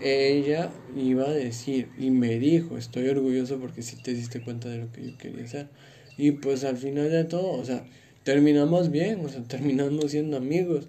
ella 0.03 0.71
iba 0.97 1.25
a 1.25 1.33
decir, 1.33 1.89
y 1.99 2.11
me 2.11 2.39
dijo, 2.39 2.77
estoy 2.77 3.09
orgulloso 3.09 3.59
porque 3.59 3.83
sí 3.83 3.97
te 4.03 4.15
diste 4.15 4.41
cuenta 4.41 4.69
de 4.69 4.79
lo 4.79 4.93
que 4.93 5.11
yo 5.11 5.19
quería 5.19 5.45
hacer. 5.45 5.69
Y 6.17 6.33
pues 6.33 6.65
al 6.65 6.77
final 6.77 7.11
de 7.11 7.25
todo, 7.25 7.53
o 7.53 7.65
sea, 7.65 7.85
terminamos 8.25 8.91
bien, 8.91 9.25
o 9.25 9.29
sea, 9.29 9.43
terminamos 9.49 10.11
siendo 10.11 10.37
amigos. 10.37 10.89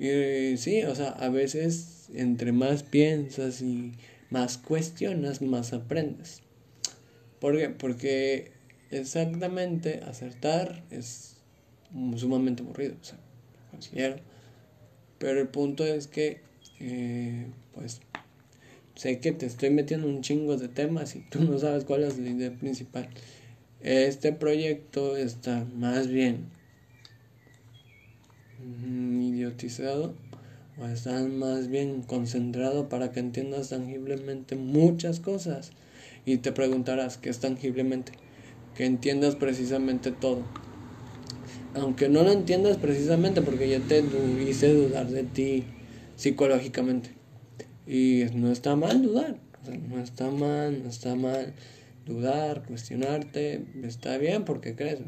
Y 0.00 0.56
sí, 0.56 0.82
o 0.84 0.94
sea, 0.94 1.10
a 1.10 1.28
veces 1.28 2.08
entre 2.14 2.52
más 2.52 2.82
piensas 2.82 3.60
y 3.60 3.92
más 4.30 4.56
cuestionas, 4.56 5.42
más 5.42 5.74
aprendes. 5.74 6.40
¿Por 7.38 7.58
qué? 7.58 7.68
Porque 7.68 8.50
exactamente 8.90 10.00
acertar 10.06 10.82
es 10.90 11.36
sumamente 12.16 12.62
aburrido, 12.62 12.94
o 12.98 13.04
sea, 13.04 13.18
considero. 13.70 14.16
Pero 15.18 15.42
el 15.42 15.48
punto 15.48 15.84
es 15.84 16.06
que, 16.06 16.40
eh, 16.78 17.48
pues, 17.74 18.00
sé 18.94 19.20
que 19.20 19.32
te 19.32 19.44
estoy 19.44 19.68
metiendo 19.68 20.06
un 20.06 20.22
chingo 20.22 20.56
de 20.56 20.68
temas 20.68 21.14
y 21.14 21.20
tú 21.28 21.44
no 21.44 21.58
sabes 21.58 21.84
cuál 21.84 22.04
es 22.04 22.18
la 22.18 22.30
idea 22.30 22.50
principal. 22.52 23.10
Este 23.82 24.32
proyecto 24.32 25.18
está 25.18 25.66
más 25.76 26.08
bien 26.08 26.46
idiotizado 28.80 30.14
o 30.80 30.86
está 30.86 31.20
más 31.22 31.68
bien 31.68 32.02
concentrado 32.02 32.88
para 32.88 33.12
que 33.12 33.20
entiendas 33.20 33.70
tangiblemente 33.70 34.56
muchas 34.56 35.20
cosas 35.20 35.72
y 36.24 36.38
te 36.38 36.52
preguntarás 36.52 37.18
qué 37.18 37.30
es 37.30 37.38
tangiblemente, 37.40 38.12
que 38.74 38.84
entiendas 38.84 39.36
precisamente 39.36 40.10
todo. 40.10 40.42
Aunque 41.74 42.08
no 42.08 42.22
lo 42.22 42.32
entiendas 42.32 42.78
precisamente 42.78 43.42
porque 43.42 43.68
ya 43.68 43.80
te 43.80 44.02
hice 44.48 44.72
dudar 44.72 45.08
de 45.08 45.22
ti 45.22 45.64
psicológicamente. 46.16 47.10
Y 47.86 48.24
no 48.34 48.50
está 48.50 48.76
mal 48.76 49.02
dudar, 49.02 49.36
no 49.88 50.00
está 50.00 50.30
mal, 50.30 50.82
no 50.82 50.88
está 50.88 51.14
mal 51.14 51.54
dudar, 52.06 52.64
cuestionarte, 52.64 53.64
está 53.84 54.18
bien 54.18 54.44
porque 54.44 54.74
crees. 54.74 55.00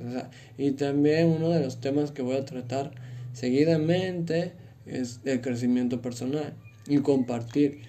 y 0.58 0.72
también 0.72 1.28
uno 1.28 1.50
de 1.50 1.60
los 1.60 1.80
temas 1.80 2.12
que 2.12 2.22
voy 2.22 2.36
a 2.36 2.44
tratar 2.44 2.92
seguidamente 3.32 4.52
es 4.86 5.20
el 5.24 5.40
crecimiento 5.40 6.02
personal 6.02 6.54
y 6.86 6.98
compartir 6.98 7.80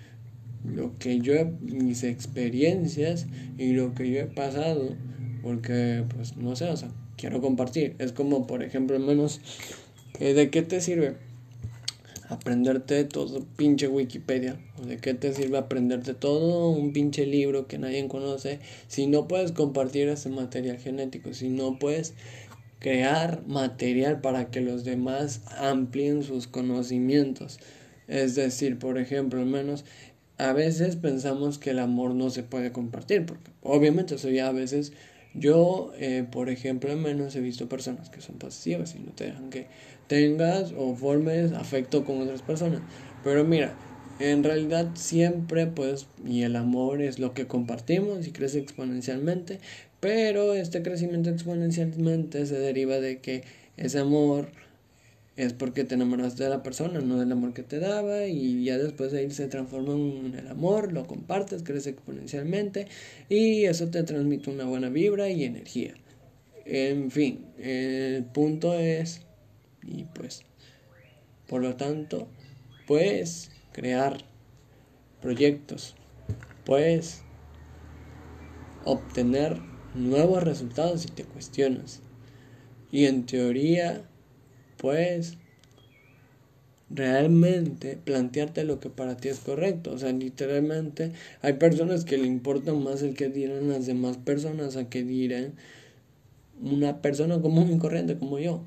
lo 0.63 0.97
que 0.97 1.19
yo, 1.19 1.33
mis 1.62 2.03
experiencias 2.03 3.27
y 3.57 3.73
lo 3.73 3.93
que 3.93 4.09
yo 4.09 4.19
he 4.21 4.25
pasado, 4.25 4.95
porque 5.41 6.03
pues 6.15 6.38
no 6.38 6.55
sé, 6.55 6.69
o 6.69 6.77
sea, 6.77 6.89
quiero 7.17 7.41
compartir. 7.41 7.95
Es 8.00 8.13
como, 8.13 8.47
por 8.47 8.63
ejemplo, 8.63 8.97
menos, 9.00 9.41
¿de 10.19 10.50
qué 10.50 10.62
te 10.62 10.79
sirve 10.79 11.15
aprenderte 12.29 13.03
todo 13.03 13.45
pinche 13.57 13.88
Wikipedia? 13.88 14.57
¿O 14.81 14.85
de 14.85 14.97
qué 14.97 15.13
te 15.13 15.33
sirve 15.33 15.57
aprenderte 15.57 16.13
todo 16.13 16.69
un 16.69 16.93
pinche 16.93 17.25
libro 17.25 17.67
que 17.67 17.77
nadie 17.77 18.07
conoce 18.07 18.59
si 18.88 19.07
no 19.07 19.27
puedes 19.27 19.51
compartir 19.51 20.07
ese 20.07 20.29
material 20.29 20.77
genético, 20.77 21.33
si 21.33 21.50
no 21.50 21.77
puedes 21.77 22.13
crear 22.84 23.44
material 23.48 24.22
para 24.22 24.52
que 24.52 24.62
los 24.62 24.84
demás 24.84 25.42
amplíen 25.58 26.22
sus 26.24 26.48
conocimientos? 26.48 27.60
Es 28.08 28.36
decir, 28.36 28.78
por 28.78 29.00
ejemplo, 29.00 29.40
al 29.40 29.48
menos 29.48 29.86
a 30.38 30.54
veces 30.54 30.98
pensamos 30.98 31.58
que 31.58 31.72
el 31.72 31.80
amor 31.80 32.13
no 32.13 32.30
se 32.30 32.44
puede 32.44 32.72
compartir, 32.72 33.25
porque 33.25 33.52
obviamente 33.62 34.16
eso 34.16 34.30
ya 34.30 34.48
a 34.48 34.52
veces 34.52 34.94
yo, 35.34 35.94
eh, 35.98 36.25
por 36.30 36.50
ejemplo, 36.50 36.92
al 36.92 36.98
menos 36.98 37.36
he 37.36 37.42
visto 37.42 37.70
personas 37.70 38.10
que 38.10 38.22
son 38.22 38.38
pasivas 38.38 38.96
y 38.96 39.00
no 39.00 39.13
te 39.13 39.25
dejan 39.25 39.50
que 39.50 39.70
tengas 40.08 40.74
o 40.78 40.96
formes 40.96 41.54
afecto 41.54 42.04
con 42.06 42.22
otras 42.22 42.44
personas. 42.44 42.84
Pero 43.22 43.46
mira, 43.46 43.80
en 44.20 44.43
realidad 44.43 44.91
siempre 44.96 45.67
pues, 45.67 46.08
y 46.25 46.43
el 46.43 46.55
amor 46.55 47.01
es 47.01 47.20
lo 47.20 47.34
que 47.34 47.48
compartimos 47.48 48.27
y 48.27 48.32
crece 48.32 48.60
exponencialmente, 48.60 49.60
pero 50.00 50.53
este 50.53 50.84
crecimiento 50.84 51.29
exponencialmente 51.29 52.46
se 52.46 52.60
deriva 52.60 53.00
de 53.00 53.20
que 53.20 53.43
ese 53.77 54.00
amor 54.00 54.50
es 55.36 55.53
porque 55.53 55.84
te 55.84 55.96
enamoraste 55.96 56.43
de 56.43 56.50
la 56.50 56.62
persona, 56.62 57.00
no 57.01 57.20
del 57.20 57.32
amor 57.32 57.53
que 57.53 57.63
te 57.63 57.79
daba, 57.79 58.27
y 58.27 58.63
ya 58.63 58.77
después 58.77 59.12
de 59.12 59.20
ahí 59.20 59.32
se 59.32 59.48
transforma 59.48 59.93
en 59.93 60.36
el 60.36 60.48
amor, 60.48 60.93
lo 60.93 61.08
compartes, 61.08 61.63
crece 61.63 61.89
exponencialmente, 61.89 62.88
y 63.29 63.63
eso 63.63 63.88
te 63.88 64.03
transmite 64.03 64.51
una 64.51 64.65
buena 64.65 64.89
vibra 64.89 65.29
y 65.29 65.43
energía. 65.43 65.96
En 66.65 67.10
fin, 67.10 67.46
el 67.58 68.25
punto 68.25 68.77
es, 68.77 69.22
y 69.82 70.03
pues, 70.03 70.43
por 71.48 71.62
lo 71.62 71.75
tanto, 71.77 72.27
puedes 72.86 73.50
crear 73.74 74.18
proyectos, 75.22 75.96
puedes 76.65 77.24
obtener 78.86 79.60
nuevos 79.94 80.44
resultados 80.44 81.01
si 81.01 81.10
te 81.10 81.25
cuestionas. 81.25 82.01
Y 82.92 83.06
en 83.06 83.25
teoría, 83.25 84.03
puedes 84.77 85.38
realmente 86.89 87.98
plantearte 87.98 88.63
lo 88.63 88.80
que 88.80 88.89
para 88.89 89.18
ti 89.18 89.30
es 89.30 89.39
correcto. 89.39 89.92
O 89.92 89.98
sea, 89.98 90.12
literalmente 90.12 91.12
hay 91.42 91.53
personas 91.53 92.06
que 92.06 92.18
le 92.18 92.27
importan 92.27 92.84
más 92.84 93.01
el 93.01 93.15
que 93.15 93.30
dirán 93.30 93.70
las 93.70 93.86
demás 93.86 94.18
personas 94.18 94.75
a 94.75 94.89
que 94.89 95.03
dirán 95.03 95.53
una 96.62 97.01
persona 97.01 97.42
común 97.42 97.72
y 97.72 97.80
corriente 97.80 98.18
como 98.18 98.39
yo. 98.39 98.63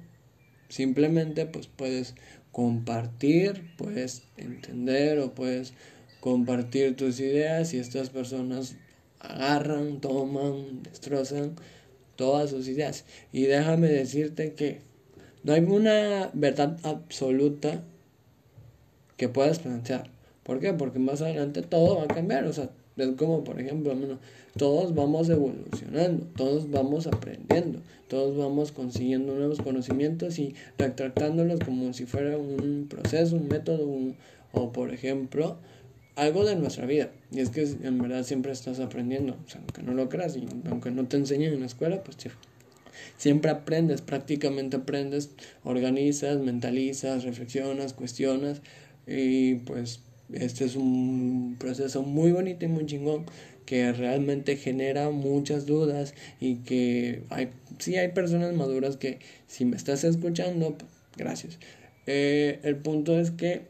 Simplemente 0.68 1.46
pues 1.46 1.68
puedes 1.68 2.14
compartir, 2.56 3.74
puedes 3.76 4.22
entender 4.38 5.18
o 5.18 5.34
puedes 5.34 5.74
compartir 6.20 6.96
tus 6.96 7.20
ideas 7.20 7.74
y 7.74 7.78
estas 7.78 8.08
personas 8.08 8.76
agarran, 9.20 10.00
toman, 10.00 10.82
destrozan 10.82 11.56
todas 12.16 12.48
sus 12.48 12.66
ideas. 12.66 13.04
Y 13.30 13.42
déjame 13.42 13.88
decirte 13.88 14.54
que 14.54 14.80
no 15.44 15.52
hay 15.52 15.60
una 15.64 16.30
verdad 16.32 16.78
absoluta 16.82 17.84
que 19.18 19.28
puedas 19.28 19.58
plantear. 19.58 20.08
¿Por 20.42 20.58
qué? 20.58 20.72
Porque 20.72 20.98
más 20.98 21.20
adelante 21.20 21.60
todo 21.60 21.98
va 21.98 22.04
a 22.04 22.08
cambiar. 22.08 22.46
O 22.46 22.54
sea, 22.54 22.70
es 22.96 23.08
como, 23.16 23.44
por 23.44 23.60
ejemplo, 23.60 23.94
todos 24.56 24.94
vamos 24.94 25.28
evolucionando, 25.28 26.26
todos 26.36 26.70
vamos 26.70 27.06
aprendiendo, 27.06 27.80
todos 28.08 28.36
vamos 28.36 28.72
consiguiendo 28.72 29.34
nuevos 29.34 29.60
conocimientos 29.60 30.38
y 30.38 30.54
retratándolos 30.78 31.60
como 31.60 31.92
si 31.92 32.06
fuera 32.06 32.38
un 32.38 32.86
proceso, 32.88 33.36
un 33.36 33.48
método, 33.48 33.86
o 34.52 34.72
por 34.72 34.92
ejemplo, 34.92 35.58
algo 36.16 36.44
de 36.44 36.56
nuestra 36.56 36.86
vida. 36.86 37.10
Y 37.30 37.40
es 37.40 37.50
que 37.50 37.62
en 37.62 37.98
verdad 37.98 38.24
siempre 38.24 38.52
estás 38.52 38.80
aprendiendo. 38.80 39.36
O 39.46 39.50
sea, 39.50 39.60
aunque 39.60 39.82
no 39.82 39.92
lo 39.92 40.08
creas 40.08 40.36
y 40.36 40.46
aunque 40.68 40.90
no 40.90 41.06
te 41.06 41.18
enseñen 41.18 41.52
en 41.52 41.60
la 41.60 41.66
escuela, 41.66 42.02
pues 42.02 42.16
siempre 43.18 43.50
aprendes, 43.50 44.00
prácticamente 44.00 44.76
aprendes, 44.76 45.30
organizas, 45.64 46.38
mentalizas, 46.38 47.24
reflexionas, 47.24 47.92
cuestionas. 47.92 48.62
Y 49.06 49.56
pues 49.56 50.00
este 50.32 50.64
es 50.64 50.76
un 50.76 51.56
proceso 51.58 52.02
muy 52.02 52.32
bonito 52.32 52.64
y 52.64 52.68
muy 52.68 52.86
chingón 52.86 53.26
que 53.64 53.92
realmente 53.92 54.56
genera 54.56 55.10
muchas 55.10 55.66
dudas 55.66 56.14
y 56.40 56.56
que 56.58 57.22
hay, 57.30 57.50
sí 57.78 57.96
hay 57.96 58.12
personas 58.12 58.54
maduras 58.54 58.96
que 58.96 59.18
si 59.48 59.64
me 59.64 59.76
estás 59.76 60.04
escuchando, 60.04 60.76
gracias. 61.16 61.58
Eh, 62.06 62.60
el 62.62 62.76
punto 62.76 63.18
es 63.18 63.32
que, 63.32 63.62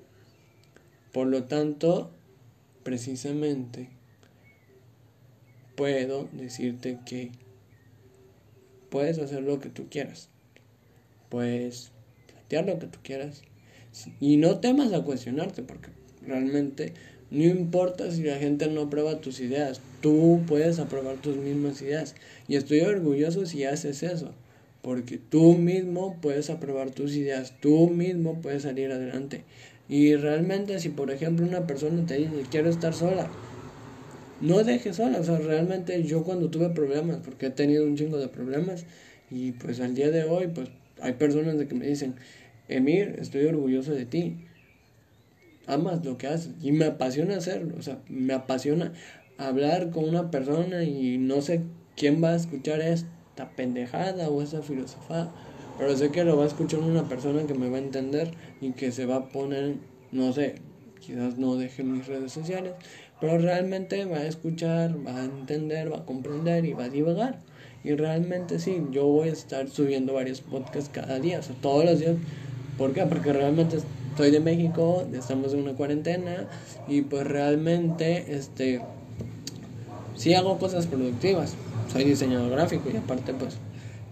por 1.13 1.27
lo 1.27 1.45
tanto, 1.45 2.11
precisamente, 2.83 3.89
puedo 5.75 6.29
decirte 6.33 6.99
que 7.07 7.33
puedes 8.91 9.19
hacer 9.19 9.43
lo 9.43 9.61
que 9.61 9.71
tú 9.71 9.89
quieras. 9.89 10.29
Puedes 11.31 11.91
plantear 12.27 12.67
lo 12.67 12.79
que 12.79 12.87
tú 12.87 12.99
quieras. 13.03 13.43
Y 14.21 14.37
no 14.37 14.61
temas 14.61 14.93
a 14.93 15.03
cuestionarte, 15.03 15.63
porque 15.63 15.89
realmente 16.27 16.93
no 17.31 17.43
importa 17.43 18.11
si 18.13 18.23
la 18.23 18.37
gente 18.37 18.69
no 18.69 18.83
aprueba 18.83 19.21
tus 19.21 19.41
ideas, 19.41 19.81
tú 20.01 20.43
puedes 20.47 20.79
aprobar 20.79 21.17
tus 21.17 21.37
mismas 21.37 21.83
ideas. 21.83 22.15
Y 22.47 22.57
estoy 22.57 22.81
orgulloso 22.81 23.47
si 23.47 23.65
haces 23.65 24.03
eso, 24.05 24.31
porque 24.83 25.19
tú 25.19 25.55
mismo 25.55 26.17
puedes 26.21 26.51
aprobar 26.51 26.91
tus 26.91 27.17
ideas, 27.17 27.55
tú 27.61 27.91
mismo 27.91 28.41
puedes 28.41 28.63
salir 28.63 28.93
adelante. 28.93 29.43
Y 29.89 30.15
realmente 30.15 30.79
si 30.79 30.89
por 30.89 31.11
ejemplo 31.11 31.47
una 31.47 31.67
persona 31.67 32.07
te 32.07 32.17
dice 32.17 32.45
quiero 32.51 32.71
estar 32.71 32.95
sola, 32.95 33.29
no 34.41 34.63
dejes 34.63 34.97
sola. 34.97 35.19
O 35.19 35.25
sea, 35.25 35.39
realmente 35.39 36.03
yo 36.05 36.23
cuando 36.23 36.51
tuve 36.51 36.71
problemas, 36.71 37.19
porque 37.25 37.47
he 37.47 37.51
tenido 37.51 37.85
un 37.85 37.97
chingo 37.97 38.19
de 38.19 38.29
problemas, 38.29 38.85
y 39.31 39.53
pues 39.53 39.81
al 39.81 39.95
día 39.95 40.11
de 40.11 40.25
hoy, 40.25 40.49
pues 40.49 40.69
hay 41.01 41.15
personas 41.15 41.59
de 41.59 41.67
que 41.67 41.75
me 41.75 41.87
dicen, 41.87 42.15
Emir, 42.69 43.17
estoy 43.19 43.47
orgulloso 43.47 43.93
de 43.93 44.07
ti 44.07 44.37
amas 45.67 46.05
lo 46.05 46.17
que 46.19 46.27
haces 46.29 46.55
y 46.63 46.73
me 46.73 46.85
apasiona 46.85 47.37
hacerlo, 47.37 47.77
o 47.79 47.83
sea, 47.83 47.99
me 48.09 48.35
apasiona 48.35 48.93
hablar 49.39 49.91
con 49.91 50.09
una 50.09 50.31
persona 50.31 50.85
y 50.85 51.19
no 51.19 51.43
sé 51.43 51.63
quién 51.97 52.23
va 52.23 52.31
a 52.31 52.37
escuchar 52.37 52.81
esta 52.81 53.51
pendejada 53.57 54.29
o 54.29 54.43
esa 54.43 54.63
filosofía, 54.63 55.31
pero 55.79 55.97
sé 55.97 56.11
que 56.11 56.25
lo 56.25 56.37
va 56.37 56.45
a 56.45 56.49
escuchar 56.49 56.81
una 56.81 57.09
persona 57.09 57.47
que 57.47 57.55
me 57.55 57.69
va 57.69 57.77
a 57.77 57.81
entender 57.81 58.31
y 58.61 58.73
que 58.73 58.93
se 58.93 59.07
va 59.07 59.17
a 59.17 59.29
poner, 59.29 59.77
no 60.13 60.33
sé, 60.33 60.57
quizás 61.01 61.39
no 61.39 61.57
deje 61.57 61.83
mis 61.83 62.07
redes 62.07 62.33
sociales, 62.33 62.73
pero 63.21 63.39
realmente 63.39 64.05
va 64.05 64.19
a 64.19 64.27
escuchar, 64.27 65.07
va 65.07 65.21
a 65.21 65.25
entender, 65.25 65.93
va 65.93 65.99
a 65.99 66.05
comprender 66.05 66.65
y 66.65 66.73
va 66.73 66.85
a 66.85 66.89
divagar. 66.89 67.41
Y 67.85 67.95
realmente 67.95 68.59
sí, 68.59 68.83
yo 68.91 69.07
voy 69.07 69.29
a 69.29 69.33
estar 69.33 69.69
subiendo 69.69 70.15
varios 70.15 70.41
podcasts 70.41 70.91
cada 70.93 71.21
día, 71.21 71.39
o 71.39 71.43
sea, 71.43 71.55
todos 71.61 71.85
los 71.85 72.01
días. 72.01 72.17
¿Por 72.77 72.93
qué? 72.93 73.03
Porque 73.05 73.33
realmente 73.33 73.79
Estoy 74.17 74.31
de 74.31 74.41
México, 74.41 75.07
estamos 75.13 75.53
en 75.53 75.61
una 75.61 75.75
cuarentena 75.75 76.49
y 76.89 77.03
pues 77.03 77.27
realmente 77.27 78.35
este 78.35 78.81
sí 80.17 80.33
hago 80.33 80.59
cosas 80.59 80.87
productivas. 80.87 81.53
Soy 81.93 82.05
diseñador 82.05 82.51
gráfico 82.51 82.89
y 82.91 82.97
aparte 82.97 83.35
pues 83.35 83.59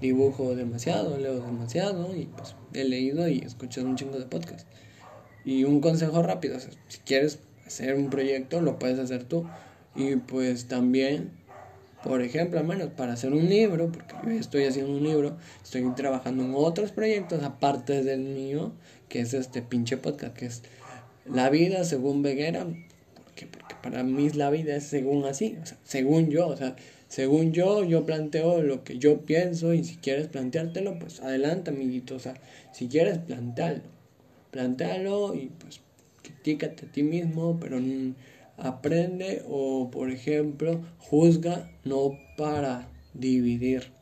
dibujo 0.03 0.55
demasiado, 0.55 1.17
leo 1.17 1.41
demasiado 1.41 2.15
y 2.15 2.27
pues 2.27 2.55
he 2.75 2.85
leído 2.85 3.27
y 3.29 3.39
escuchado 3.39 3.87
un 3.87 3.97
chingo 3.97 4.19
de 4.19 4.27
podcasts. 4.27 4.67
Y 5.43 5.65
un 5.65 5.81
consejo 5.81 6.23
rápido, 6.23 6.59
si 6.61 6.99
quieres 7.07 7.39
hacer 7.67 7.95
un 7.95 8.11
proyecto 8.11 8.61
lo 8.61 8.79
puedes 8.79 8.99
hacer 8.99 9.25
tú 9.25 9.47
y 9.97 10.17
pues 10.17 10.69
también 10.69 11.31
por 12.05 12.21
ejemplo, 12.21 12.61
al 12.61 12.67
menos 12.67 12.89
para 12.91 13.15
hacer 13.15 13.33
un 13.33 13.49
libro, 13.49 13.91
porque 13.91 14.15
yo 14.27 14.39
estoy 14.39 14.65
haciendo 14.65 14.93
un 14.93 15.03
libro, 15.03 15.39
estoy 15.63 15.89
trabajando 15.95 16.45
en 16.45 16.53
otros 16.55 16.93
proyectos 16.93 17.43
aparte 17.43 18.03
del 18.03 18.21
mío, 18.21 18.73
que 19.15 19.21
es 19.21 19.33
este 19.33 19.63
pinche 19.63 19.97
podcast, 19.97 20.37
que 20.37 20.47
es 20.47 20.63
La 21.25 21.49
vida 21.49 21.85
según 21.85 22.23
Veguera, 22.23 22.67
porque, 23.15 23.47
porque 23.47 23.77
para 23.81 24.03
mí 24.03 24.29
la 24.31 24.51
vida 24.51 24.75
es 24.75 24.83
según 24.83 25.25
así, 25.25 25.57
según 25.85 26.31
yo, 26.31 26.49
o 26.49 26.57
sea, 26.57 26.75
según 27.07 27.53
yo, 27.53 27.85
yo 27.85 28.05
planteo 28.07 28.61
lo 28.61 28.83
que 28.83 28.99
yo 28.99 29.21
pienso 29.21 29.73
y 29.73 29.85
si 29.85 29.99
quieres 29.99 30.27
planteártelo, 30.27 30.99
pues 30.99 31.21
adelante, 31.21 31.71
amiguito, 31.71 32.17
o 32.17 32.19
sea, 32.19 32.35
si 32.73 32.89
quieres 32.89 33.19
plantearlo, 33.19 33.85
plantealo 34.51 35.37
y 35.37 35.53
pues 35.61 35.81
critícate 36.25 36.87
a 36.87 36.91
ti 36.91 37.05
mismo, 37.05 37.61
pero 37.61 37.79
aprende 38.57 39.45
o, 39.47 39.93
por 39.93 40.11
ejemplo, 40.11 40.81
juzga 40.99 41.71
no 41.85 42.19
para 42.37 42.89
dividir. 43.13 43.93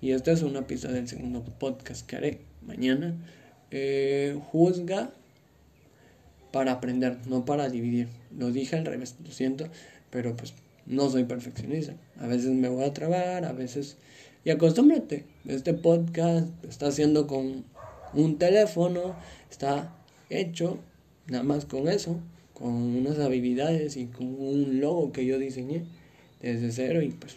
Y 0.00 0.10
esta 0.10 0.32
es 0.32 0.42
una 0.42 0.66
pista 0.66 0.90
del 0.90 1.06
segundo 1.06 1.44
podcast 1.44 2.04
que 2.04 2.16
haré 2.16 2.40
mañana. 2.66 3.14
Eh, 3.70 4.38
juzga 4.50 5.10
para 6.52 6.72
aprender, 6.72 7.18
no 7.26 7.44
para 7.44 7.68
dividir. 7.68 8.08
Lo 8.36 8.50
dije 8.50 8.76
al 8.76 8.84
revés, 8.84 9.16
lo 9.24 9.30
siento, 9.30 9.66
pero 10.10 10.36
pues 10.36 10.54
no 10.86 11.08
soy 11.08 11.24
perfeccionista. 11.24 11.94
A 12.18 12.26
veces 12.26 12.50
me 12.50 12.68
voy 12.68 12.84
a 12.84 12.92
trabar, 12.92 13.44
a 13.44 13.52
veces... 13.52 13.96
Y 14.42 14.50
acostúmbrate. 14.50 15.24
Este 15.46 15.74
podcast 15.74 16.48
está 16.64 16.86
haciendo 16.86 17.26
con 17.26 17.64
un 18.14 18.38
teléfono, 18.38 19.14
está 19.50 19.94
hecho 20.30 20.78
nada 21.26 21.44
más 21.44 21.66
con 21.66 21.88
eso 21.88 22.18
con 22.60 22.74
unas 22.74 23.18
habilidades 23.18 23.96
y 23.96 24.06
con 24.06 24.26
un 24.38 24.80
logo 24.80 25.12
que 25.12 25.24
yo 25.24 25.38
diseñé 25.38 25.84
desde 26.42 26.70
cero 26.70 27.00
y 27.00 27.08
pues, 27.08 27.36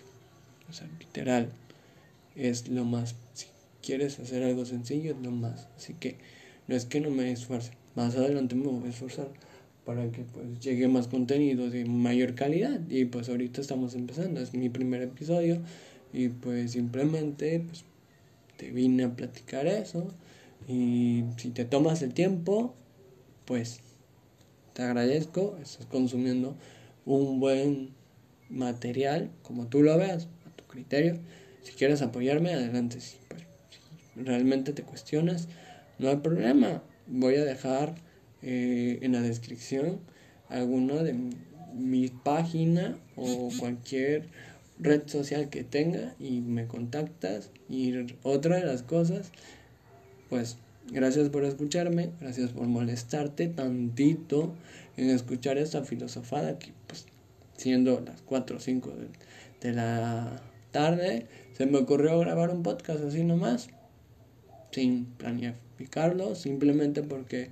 o 0.70 0.74
sea, 0.74 0.88
literal, 1.00 1.50
es 2.36 2.68
lo 2.68 2.84
más, 2.84 3.16
quieres 3.84 4.20
hacer 4.20 4.42
algo 4.42 4.66
sencillo 4.66 5.16
lo 5.22 5.30
más, 5.30 5.68
así 5.78 5.94
que 5.94 6.18
no 6.68 6.76
es 6.76 6.86
que 6.86 7.02
no 7.02 7.12
me 7.12 7.32
esfuerce, 7.32 7.74
más 7.96 8.16
adelante 8.16 8.56
me 8.56 8.68
voy 8.68 8.88
a 8.88 8.90
esforzar 8.90 9.30
para 9.86 10.10
que 10.12 10.24
pues 10.24 10.60
llegue 10.60 10.88
más 10.88 11.08
contenido 11.08 11.70
de 11.70 11.86
mayor 11.86 12.36
calidad. 12.36 12.80
Y 12.90 13.06
pues 13.06 13.30
ahorita 13.30 13.62
estamos 13.62 13.96
empezando, 13.96 14.40
es 14.40 14.54
mi 14.54 14.70
primer 14.70 15.02
episodio. 15.02 15.62
Y 16.14 16.30
pues 16.30 16.72
simplemente 16.72 17.60
pues 17.60 17.84
te 18.58 18.72
vine 18.72 19.04
a 19.04 19.16
platicar 19.16 19.68
eso. 19.68 20.08
Y 20.68 21.24
si 21.38 21.50
te 21.50 21.66
tomas 21.66 22.02
el 22.02 22.14
tiempo 22.14 22.76
pues 23.46 23.82
te 24.74 24.84
agradezco, 24.84 25.58
estás 25.62 25.86
consumiendo 25.86 26.56
un 27.06 27.40
buen 27.40 27.90
material, 28.50 29.30
como 29.42 29.68
tú 29.68 29.84
lo 29.84 29.98
veas, 29.98 30.28
a 30.48 30.56
tu 30.56 30.64
criterio. 30.66 31.20
Si 31.62 31.74
quieres 31.74 32.02
apoyarme, 32.02 32.54
adelante. 32.54 33.02
Si, 33.02 33.18
realmente 34.16 34.74
te 34.74 34.84
cuestionas, 34.84 35.48
no 36.00 36.10
hay 36.10 36.18
problema. 36.18 36.84
Voy 37.08 37.36
a 37.36 37.46
dejar 37.46 37.96
eh, 38.42 39.00
en 39.02 39.14
la 39.14 39.22
descripción 39.22 40.00
alguna 40.50 41.04
de 41.04 41.16
mi 41.74 42.10
página 42.10 42.98
o 43.16 43.50
cualquier 43.60 44.28
red 44.80 45.08
social 45.08 45.50
que 45.50 45.64
tenga 45.64 46.16
y 46.20 46.42
me 46.42 46.68
contactas. 46.68 47.52
Y 47.70 47.94
otra 48.24 48.58
de 48.58 48.66
las 48.66 48.84
cosas, 48.84 49.32
pues 50.30 50.58
Gracias 50.92 51.30
por 51.30 51.46
escucharme, 51.46 52.12
gracias 52.20 52.52
por 52.52 52.68
molestarte 52.68 53.48
tantito 53.48 54.54
en 54.98 55.10
escuchar 55.10 55.58
esta 55.58 55.84
filosofada 55.84 56.60
que 56.60 56.74
pues 56.88 57.06
siendo 57.56 58.02
las 58.02 58.22
4 58.22 58.58
o 58.58 58.60
5 58.60 58.90
de, 58.90 59.08
de 59.62 59.76
la 59.76 60.42
tarde 60.72 61.28
se 61.54 61.66
me 61.66 61.78
ocurrió 61.78 62.20
grabar 62.20 62.50
un 62.50 62.64
podcast 62.64 63.02
así 63.02 63.24
nomás, 63.24 63.70
sin 64.74 65.06
planificarlo, 65.06 66.36
simplemente 66.36 67.04
porque 67.04 67.50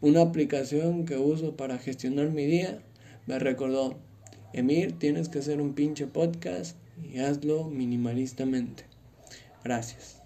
una 0.00 0.22
aplicación 0.22 1.04
que 1.04 1.16
uso 1.16 1.56
para 1.56 1.78
gestionar 1.78 2.30
mi 2.30 2.46
día 2.46 2.80
me 3.26 3.38
recordó, 3.38 3.98
Emir, 4.52 4.98
tienes 4.98 5.28
que 5.28 5.40
hacer 5.40 5.60
un 5.60 5.74
pinche 5.74 6.06
podcast 6.06 6.76
y 7.02 7.18
hazlo 7.18 7.64
minimalistamente. 7.64 8.84
Gracias. 9.64 10.21